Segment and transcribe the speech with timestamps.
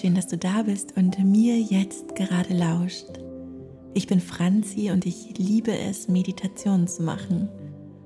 [0.00, 3.20] schön, dass du da bist und mir jetzt gerade lauscht.
[3.92, 7.50] Ich bin Franzi und ich liebe es, Meditationen zu machen.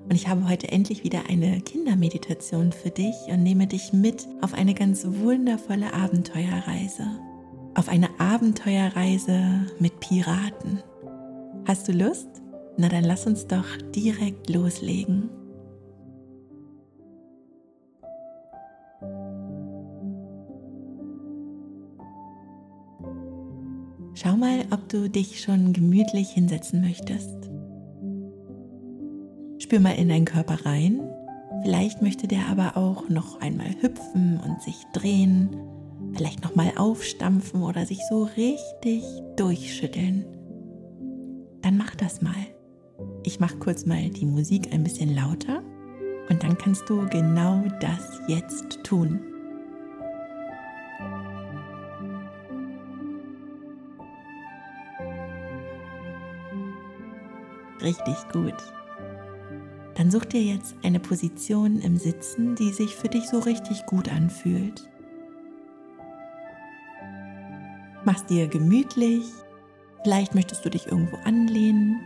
[0.04, 4.54] Und ich habe heute endlich wieder eine Kindermeditation für dich und nehme dich mit auf
[4.54, 7.06] eine ganz wundervolle Abenteuerreise.
[7.76, 10.82] Auf eine Abenteuerreise mit Piraten.
[11.64, 12.28] Hast du Lust?
[12.76, 15.30] Na dann lass uns doch direkt loslegen.
[24.24, 27.50] Schau mal, ob du dich schon gemütlich hinsetzen möchtest.
[29.58, 31.02] Spür mal in deinen Körper rein.
[31.62, 35.54] Vielleicht möchte der aber auch noch einmal hüpfen und sich drehen,
[36.14, 39.04] vielleicht noch mal aufstampfen oder sich so richtig
[39.36, 40.24] durchschütteln.
[41.60, 42.32] Dann mach das mal.
[43.24, 45.62] Ich mache kurz mal die Musik ein bisschen lauter
[46.30, 49.33] und dann kannst du genau das jetzt tun.
[57.84, 58.54] Richtig gut.
[59.94, 64.10] Dann such dir jetzt eine Position im Sitzen, die sich für dich so richtig gut
[64.10, 64.88] anfühlt.
[68.06, 69.24] Mach's dir gemütlich,
[70.02, 72.00] vielleicht möchtest du dich irgendwo anlehnen.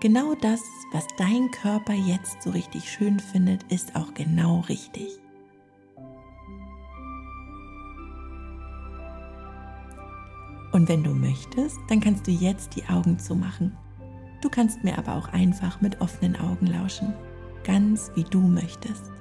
[0.00, 0.60] Genau das,
[0.92, 5.08] was dein Körper jetzt so richtig schön findet, ist auch genau richtig.
[10.72, 13.76] Und wenn du möchtest, dann kannst du jetzt die Augen zumachen.
[14.42, 17.14] Du kannst mir aber auch einfach mit offenen Augen lauschen,
[17.64, 19.12] ganz wie du möchtest.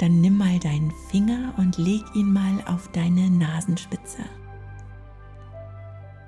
[0.00, 4.22] Dann nimm mal deinen Finger und leg ihn mal auf deine Nasenspitze.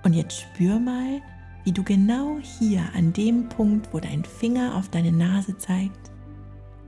[0.04, 1.20] Und jetzt spür mal,
[1.64, 6.10] wie du genau hier an dem Punkt, wo dein Finger auf deine Nase zeigt,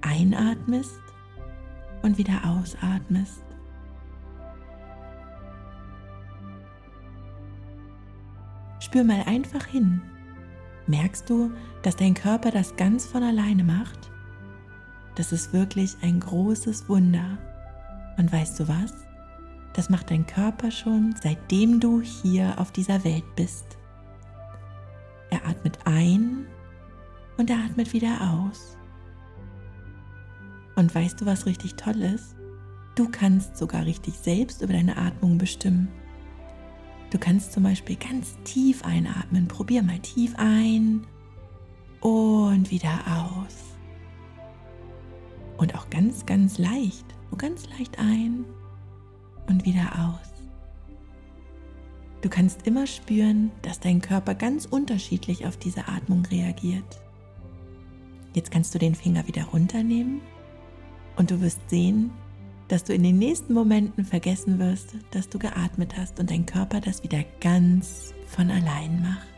[0.00, 1.00] einatmest
[2.02, 3.42] und wieder ausatmest.
[8.92, 10.02] Spür mal einfach hin.
[10.86, 14.10] Merkst du, dass dein Körper das ganz von alleine macht?
[15.14, 17.38] Das ist wirklich ein großes Wunder.
[18.18, 18.92] Und weißt du was?
[19.72, 23.78] Das macht dein Körper schon, seitdem du hier auf dieser Welt bist.
[25.30, 26.44] Er atmet ein
[27.38, 28.76] und er atmet wieder aus.
[30.76, 32.36] Und weißt du, was richtig toll ist?
[32.94, 35.88] Du kannst sogar richtig selbst über deine Atmung bestimmen.
[37.12, 39.46] Du kannst zum Beispiel ganz tief einatmen.
[39.46, 41.06] Probier mal tief ein
[42.00, 43.76] und wieder aus.
[45.58, 47.04] Und auch ganz, ganz leicht.
[47.30, 48.46] Nur ganz leicht ein
[49.46, 50.32] und wieder aus.
[52.22, 57.02] Du kannst immer spüren, dass dein Körper ganz unterschiedlich auf diese Atmung reagiert.
[58.32, 60.22] Jetzt kannst du den Finger wieder runternehmen
[61.16, 62.10] und du wirst sehen,
[62.68, 66.80] dass du in den nächsten Momenten vergessen wirst, dass du geatmet hast und dein Körper
[66.80, 69.28] das wieder ganz von allein macht.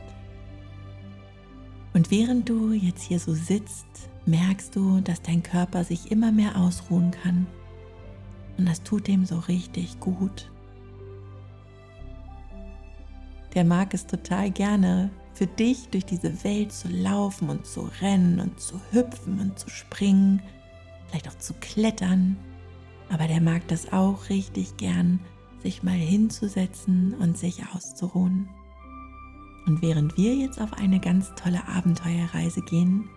[1.95, 3.87] Und während du jetzt hier so sitzt,
[4.27, 7.47] merkst du, dass dein Körper sich immer mehr ausruhen kann.
[8.59, 10.51] Und das tut ihm so richtig gut.
[13.55, 18.41] Der mag es total gerne, für dich durch diese Welt zu laufen und zu rennen
[18.41, 20.43] und zu hüpfen und zu springen,
[21.07, 22.37] vielleicht auch zu klettern
[23.11, 25.21] aber der mag das auch richtig gern,
[25.63, 28.49] sich mal hinzusetzen und sich auszuruhen.
[29.67, 33.09] Und während wir jetzt auf eine ganz tolle Abenteuerreise gehen,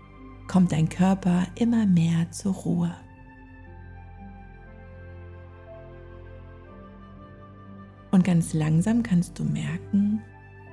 [0.48, 2.96] kommt dein Körper immer mehr zur Ruhe.
[8.12, 10.22] Und ganz langsam kannst du merken,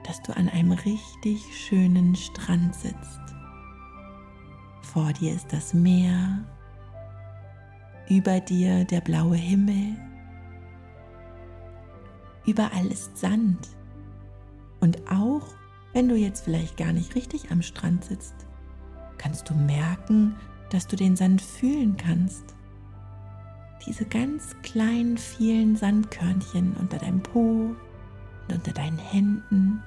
[0.06, 3.20] dass du an einem richtig schönen Strand sitzt.
[4.82, 6.44] Vor dir ist das Meer
[8.08, 9.96] über dir der blaue Himmel.
[12.46, 13.68] Überall ist Sand.
[14.80, 15.46] Und auch
[15.94, 18.34] wenn du jetzt vielleicht gar nicht richtig am Strand sitzt,
[19.16, 20.34] kannst du merken,
[20.70, 22.54] dass du den Sand fühlen kannst.
[23.86, 27.74] Diese ganz kleinen, vielen Sandkörnchen unter deinem Po
[28.48, 29.82] und unter deinen Händen.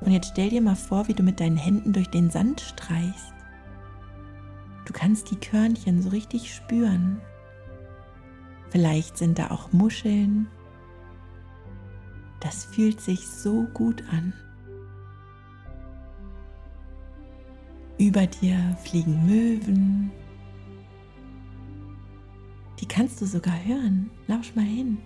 [0.00, 3.35] Und jetzt stell dir mal vor, wie du mit deinen Händen durch den Sand streichst.
[4.86, 7.20] Du kannst die Körnchen so richtig spüren.
[8.70, 10.46] Vielleicht sind da auch Muscheln.
[12.40, 14.32] Das fühlt sich so gut an.
[17.98, 20.12] Über dir fliegen Möwen.
[22.78, 24.10] Die kannst du sogar hören.
[24.28, 24.98] Lausch mal hin.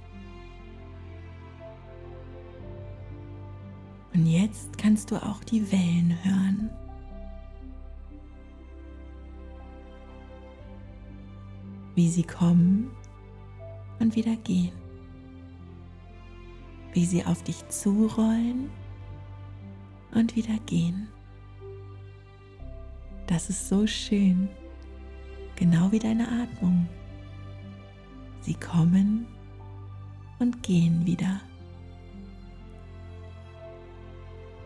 [4.13, 6.71] Und jetzt kannst du auch die Wellen hören.
[12.01, 12.91] Wie sie kommen
[13.99, 14.73] und wieder gehen,
[16.95, 18.71] wie sie auf dich zurollen
[20.15, 21.09] und wieder gehen.
[23.27, 24.49] Das ist so schön,
[25.57, 26.89] genau wie deine Atmung.
[28.41, 29.27] Sie kommen
[30.39, 31.43] und gehen wieder.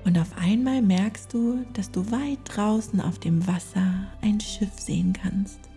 [0.04, 5.12] Und auf einmal merkst du, dass du weit draußen auf dem Wasser ein Schiff sehen
[5.12, 5.73] kannst.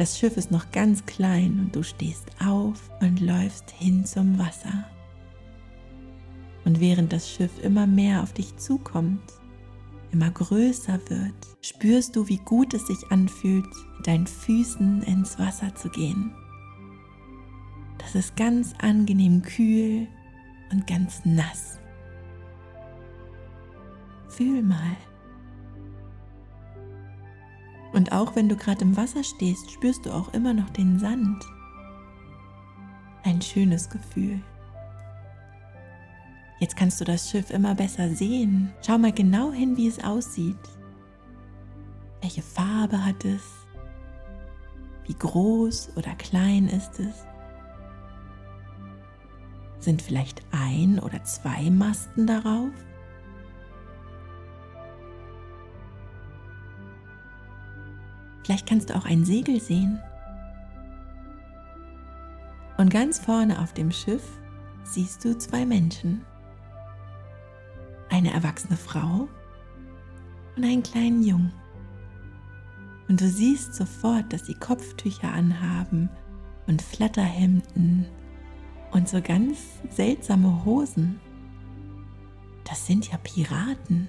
[0.00, 4.86] Das Schiff ist noch ganz klein und du stehst auf und läufst hin zum Wasser.
[6.64, 9.20] Und während das Schiff immer mehr auf dich zukommt,
[10.10, 13.68] immer größer wird, spürst du, wie gut es sich anfühlt,
[13.98, 16.34] mit deinen Füßen ins Wasser zu gehen.
[17.98, 20.08] Das ist ganz angenehm kühl
[20.72, 21.78] und ganz nass.
[24.30, 24.96] Fühl mal.
[27.92, 31.44] Und auch wenn du gerade im Wasser stehst, spürst du auch immer noch den Sand.
[33.24, 34.40] Ein schönes Gefühl.
[36.60, 38.72] Jetzt kannst du das Schiff immer besser sehen.
[38.86, 40.56] Schau mal genau hin, wie es aussieht.
[42.20, 43.42] Welche Farbe hat es?
[45.06, 47.24] Wie groß oder klein ist es?
[49.78, 52.70] Sind vielleicht ein oder zwei Masten darauf?
[58.50, 60.00] Vielleicht kannst du auch ein Segel sehen.
[62.78, 64.24] Und ganz vorne auf dem Schiff
[64.82, 66.24] siehst du zwei Menschen.
[68.08, 69.28] Eine erwachsene Frau
[70.56, 71.52] und einen kleinen Jungen.
[73.08, 76.10] Und du siehst sofort, dass sie Kopftücher anhaben
[76.66, 78.04] und Flatterhemden
[78.90, 79.58] und so ganz
[79.90, 81.20] seltsame Hosen.
[82.64, 84.08] Das sind ja Piraten.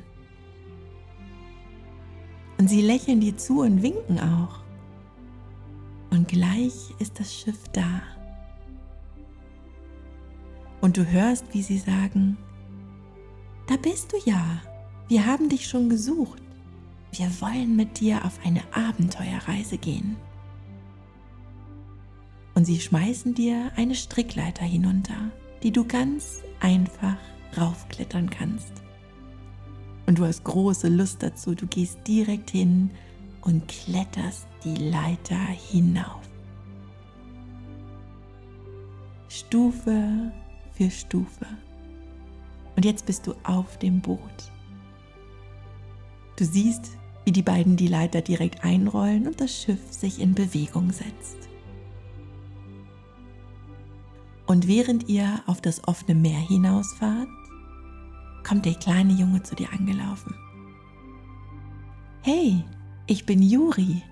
[2.62, 4.60] Und sie lächeln dir zu und winken auch.
[6.12, 8.04] Und gleich ist das Schiff da.
[10.80, 12.38] Und du hörst, wie sie sagen,
[13.66, 14.62] da bist du ja.
[15.08, 16.40] Wir haben dich schon gesucht.
[17.14, 20.16] Wir wollen mit dir auf eine Abenteuerreise gehen.
[22.54, 25.32] Und sie schmeißen dir eine Strickleiter hinunter,
[25.64, 27.18] die du ganz einfach
[27.58, 28.81] raufklettern kannst
[30.06, 31.56] und du hast große Lust dazu.
[31.56, 32.92] Du gehst direkt hin
[33.42, 35.40] und kletterst die Leiter
[35.72, 36.22] hinauf.
[39.28, 40.32] Stufe
[40.74, 41.46] für Stufe.
[42.76, 44.20] Und jetzt bist du auf dem Boot.
[46.38, 50.92] Du siehst, wie die beiden die Leiter direkt einrollen und das Schiff sich in Bewegung
[50.92, 51.38] setzt.
[54.48, 57.30] Und während ihr auf das offene Meer hinausfahrt,
[58.52, 60.36] kommt der kleine Junge zu dir angelaufen.
[62.22, 62.66] Hey,
[63.08, 64.04] ich bin Juri.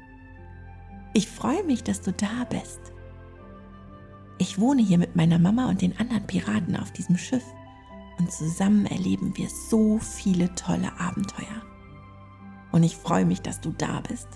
[1.13, 2.79] Ich freue mich, dass du da bist.
[4.37, 7.43] Ich wohne hier mit meiner Mama und den anderen Piraten auf diesem Schiff
[8.17, 11.61] und zusammen erleben wir so viele tolle Abenteuer.
[12.71, 14.29] Und ich freue mich, dass du da bist.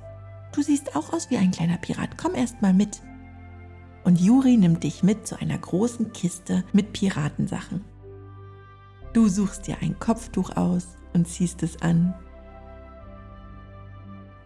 [0.53, 2.17] Du siehst auch aus wie ein kleiner Pirat.
[2.17, 3.01] Komm erst mal mit.
[4.03, 7.92] Und Juri nimmt dich mit zu einer großen Kiste mit Piratensachen.
[9.13, 12.15] Du suchst dir ein Kopftuch aus und ziehst es an.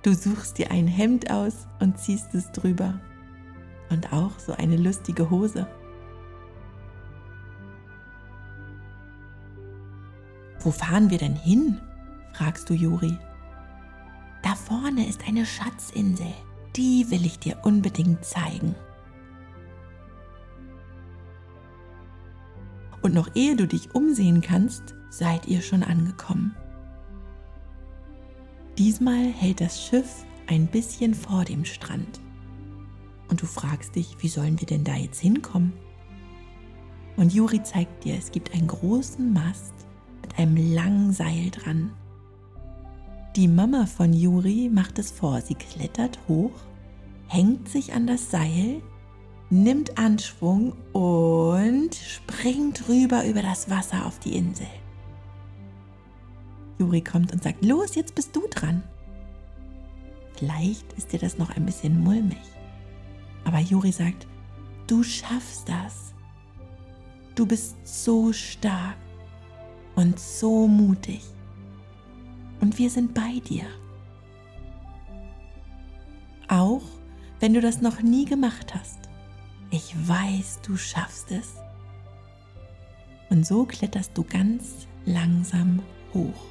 [0.04, 3.00] Du suchst dir ein Hemd aus und ziehst es drüber.
[3.90, 5.68] Und auch so eine lustige Hose.
[10.60, 11.80] Wo fahren wir denn hin?
[12.34, 13.18] fragst du Juri.
[14.44, 16.34] Da vorne ist eine Schatzinsel.
[16.76, 18.76] Die will ich dir unbedingt zeigen.
[23.18, 26.56] Noch ehe du dich umsehen kannst, seid ihr schon angekommen.
[28.78, 32.20] Diesmal hält das Schiff ein bisschen vor dem Strand.
[33.28, 35.74] Und du fragst dich, wie sollen wir denn da jetzt hinkommen?
[37.16, 39.74] Und Juri zeigt dir, es gibt einen großen Mast
[40.22, 41.92] mit einem langen Seil dran.
[43.36, 45.42] Die Mama von Juri macht es vor.
[45.42, 46.54] Sie klettert hoch,
[47.28, 48.84] hängt sich an das Seil
[49.50, 54.68] nimmt Anschwung und springt rüber über das Wasser auf die Insel.
[56.80, 58.84] Juri kommt und sagt, los, jetzt bist du dran.
[60.36, 62.38] Vielleicht ist dir das noch ein bisschen mulmig.
[63.46, 64.28] Aber Juri sagt,
[64.86, 66.14] du schaffst das.
[67.34, 68.98] Du bist so stark
[69.96, 71.22] und so mutig.
[72.60, 73.66] Und wir sind bei dir.
[76.48, 76.84] Auch
[77.40, 79.07] wenn du das noch nie gemacht hast.
[79.70, 81.56] Ich weiß, du schaffst es.
[83.30, 85.82] Und so kletterst du ganz langsam
[86.14, 86.46] hoch.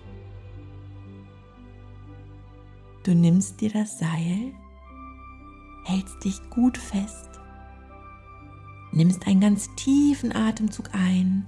[3.04, 4.52] Du nimmst dir das Seil
[5.86, 7.30] hältst dich gut fest,
[8.92, 11.46] nimmst einen ganz tiefen Atemzug ein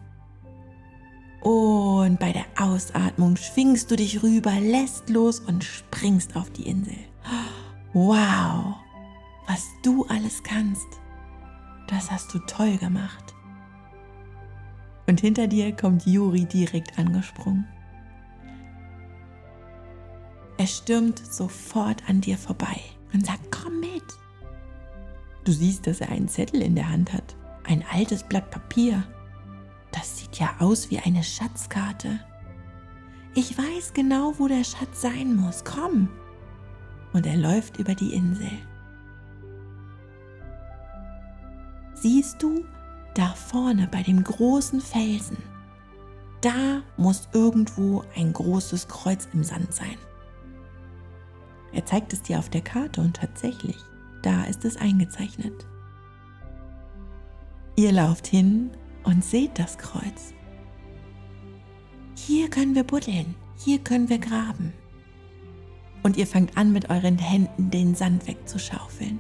[1.41, 6.97] und bei der Ausatmung schwingst du dich rüber, lässt los und springst auf die Insel.
[7.93, 8.77] Wow,
[9.47, 10.87] was du alles kannst,
[11.89, 13.35] das hast du toll gemacht.
[15.07, 17.67] Und hinter dir kommt Juri direkt angesprungen.
[20.59, 22.81] Er stürmt sofort an dir vorbei
[23.13, 24.05] und sagt, komm mit.
[25.45, 29.03] Du siehst, dass er einen Zettel in der Hand hat, ein altes Blatt Papier.
[29.93, 32.21] Das sieht ja aus wie eine Schatzkarte.
[33.35, 35.65] Ich weiß genau, wo der Schatz sein muss.
[35.65, 36.09] Komm.
[37.13, 38.51] Und er läuft über die Insel.
[42.01, 42.65] Siehst du,
[43.15, 45.39] da vorne bei dem großen Felsen,
[46.41, 49.97] da muss irgendwo ein großes Kreuz im Sand sein.
[51.73, 53.77] Er zeigt es dir auf der Karte und tatsächlich,
[54.23, 55.67] da ist es eingezeichnet.
[57.75, 58.71] Ihr lauft hin
[59.03, 60.33] und seht das Kreuz.
[62.15, 64.73] Hier können wir buddeln, hier können wir graben.
[66.05, 69.19] Und ihr fangt an mit euren Händen den Sand wegzuschaufeln.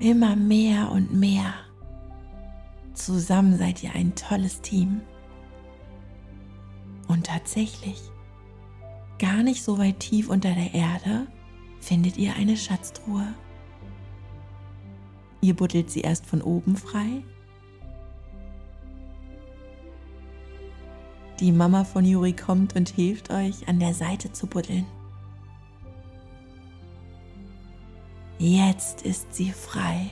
[0.00, 1.54] Immer mehr und mehr.
[2.94, 5.00] Zusammen seid ihr ein tolles Team.
[7.08, 8.00] Und tatsächlich,
[9.18, 11.26] gar nicht so weit tief unter der Erde,
[11.80, 13.34] findet ihr eine Schatztruhe.
[15.40, 17.22] Ihr buddelt sie erst von oben frei.
[21.40, 24.86] Die Mama von Juri kommt und hilft euch, an der Seite zu buddeln.
[28.38, 30.10] Jetzt ist sie frei.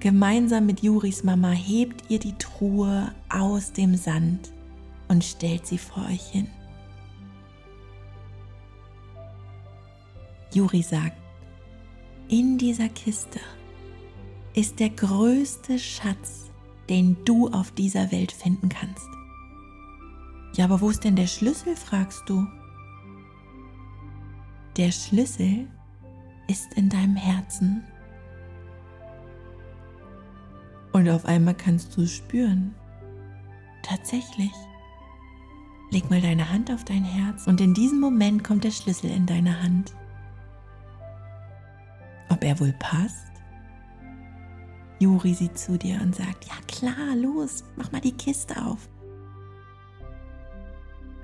[0.00, 4.50] Gemeinsam mit Juris Mama hebt ihr die Truhe aus dem Sand
[5.08, 6.48] und stellt sie vor euch hin.
[10.54, 11.16] Juri sagt,
[12.28, 13.40] in dieser Kiste
[14.54, 16.50] ist der größte Schatz,
[16.88, 19.08] den du auf dieser Welt finden kannst.
[20.54, 22.46] Ja, aber wo ist denn der Schlüssel, fragst du?
[24.78, 25.68] Der Schlüssel
[26.48, 27.84] ist in deinem Herzen.
[30.92, 32.74] Und auf einmal kannst du es spüren.
[33.82, 34.52] Tatsächlich.
[35.90, 39.26] Leg mal deine Hand auf dein Herz und in diesem Moment kommt der Schlüssel in
[39.26, 39.94] deine Hand.
[42.30, 43.32] Ob er wohl passt?
[44.98, 48.88] Juri sieht zu dir und sagt, ja klar, los, mach mal die Kiste auf.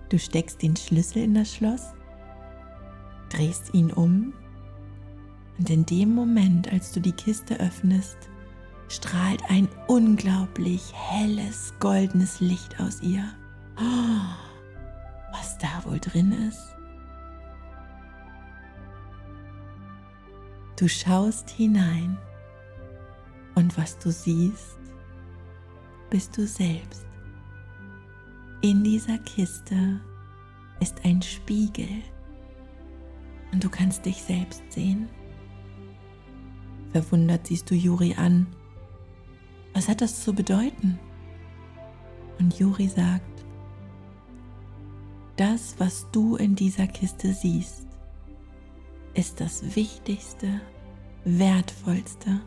[0.09, 1.93] Du steckst den Schlüssel in das Schloss,
[3.31, 4.33] drehst ihn um
[5.59, 8.17] und in dem Moment, als du die Kiste öffnest,
[8.89, 13.25] strahlt ein unglaublich helles, goldenes Licht aus ihr.
[13.77, 16.75] Oh, was da wohl drin ist?
[20.77, 22.17] Du schaust hinein
[23.57, 24.79] und was du siehst,
[26.09, 27.05] bist du selbst.
[28.61, 30.01] In dieser Kiste
[30.81, 31.89] ist ein Spiegel
[33.53, 35.09] und du kannst dich selbst sehen.
[36.93, 38.47] Verwundert siehst du Juri an.
[39.75, 40.99] Was hat das zu bedeuten?
[42.39, 43.45] Und Juri sagt,
[45.37, 47.87] das, was du in dieser Kiste siehst,
[49.15, 50.61] ist das Wichtigste,
[51.25, 52.41] Wertvollste,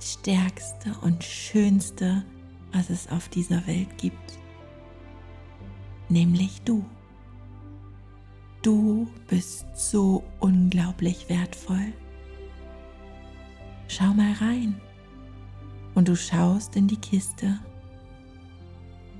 [0.00, 2.24] Stärkste und Schönste,
[2.72, 4.38] was es auf dieser Welt gibt.
[6.08, 6.84] Nämlich du.
[8.62, 11.92] Du bist so unglaublich wertvoll.
[13.94, 14.80] Schau mal rein
[15.94, 17.58] und du schaust in die Kiste,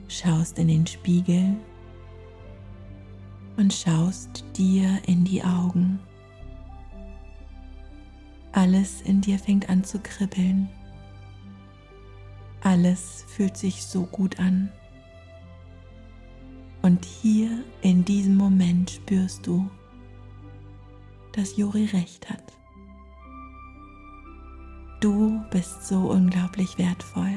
[0.08, 1.56] schaust in den Spiegel
[3.58, 6.00] und schaust dir in die Augen.
[8.52, 10.70] Alles in dir fängt an zu kribbeln.
[12.62, 14.72] Alles fühlt sich so gut an.
[16.80, 19.70] Und hier in diesem Moment spürst du,
[21.32, 22.61] dass Juri recht hat.
[25.02, 27.34] Du bist so unglaublich wertvoll.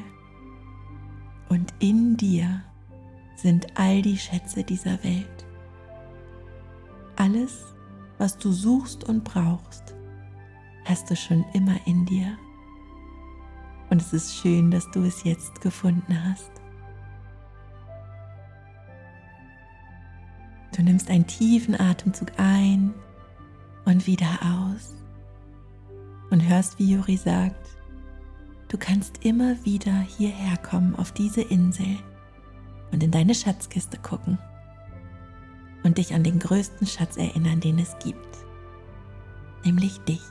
[1.49, 2.61] Und in dir
[3.37, 5.47] sind all die Schätze dieser Welt.
[7.15, 7.73] Alles,
[8.19, 9.95] was du suchst und brauchst,
[10.85, 12.37] hast du schon immer in dir.
[13.89, 16.51] Und es ist schön, dass du es jetzt gefunden hast.
[20.75, 22.93] Du nimmst einen tiefen Atemzug ein
[23.85, 25.04] und wieder aus
[26.29, 27.77] und hörst, wie Juri sagt,
[28.67, 31.97] du kannst immer wieder hierher kommen auf diese Insel
[32.91, 34.37] und in deine Schatzkiste gucken
[35.83, 38.37] und dich an den größten Schatz erinnern, den es gibt,
[39.63, 40.21] nämlich dich.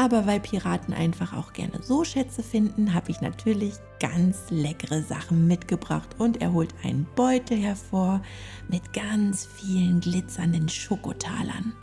[0.00, 5.46] Aber weil Piraten einfach auch gerne so Schätze finden, habe ich natürlich ganz leckere Sachen
[5.46, 8.22] mitgebracht und er holt einen Beutel hervor
[8.70, 11.74] mit ganz vielen glitzernden Schokotalern.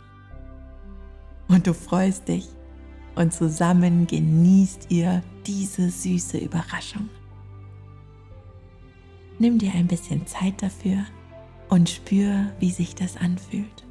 [1.46, 2.48] Und du freust dich
[3.14, 7.08] und zusammen genießt ihr diese süße Überraschung.
[9.38, 11.04] Nimm dir ein bisschen Zeit dafür
[11.68, 13.87] und spür, wie sich das anfühlt.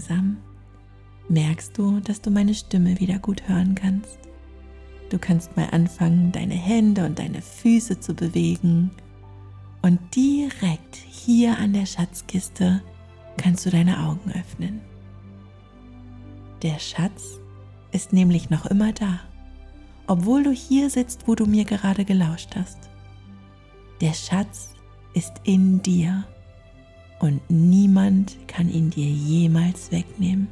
[0.00, 0.38] Langsam
[1.28, 4.18] merkst du, dass du meine Stimme wieder gut hören kannst.
[5.10, 8.90] Du kannst mal anfangen, deine Hände und deine Füße zu bewegen.
[9.82, 12.82] Und direkt hier an der Schatzkiste
[13.36, 14.80] kannst du deine Augen öffnen.
[16.62, 17.38] Der Schatz
[17.92, 19.20] ist nämlich noch immer da,
[20.06, 22.90] obwohl du hier sitzt, wo du mir gerade gelauscht hast.
[24.00, 24.74] Der Schatz
[25.14, 26.24] ist in dir
[27.20, 30.48] und niemand kann ihn dir jemals wegnehmen.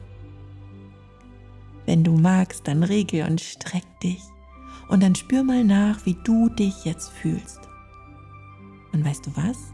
[1.86, 4.22] Wenn du magst, dann regel und streck dich
[4.88, 7.60] und dann spür mal nach, wie du dich jetzt fühlst.
[8.92, 9.72] Und weißt du was?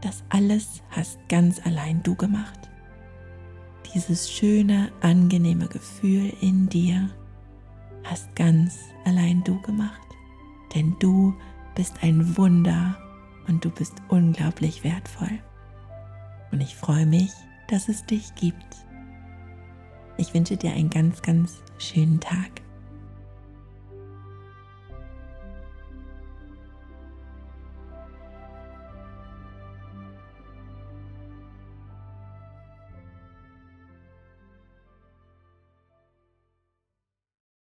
[0.00, 2.58] Das alles hast ganz allein du gemacht.
[3.94, 7.08] Dieses schöne, angenehme Gefühl in dir
[8.02, 10.00] hast ganz allein du gemacht.
[10.74, 11.34] Denn du
[11.76, 12.96] bist ein Wunder
[13.46, 15.38] und du bist unglaublich wertvoll
[16.52, 17.32] und ich freue mich,
[17.68, 18.76] dass es dich gibt.
[20.18, 22.61] Ich wünsche dir einen ganz, ganz schönen Tag.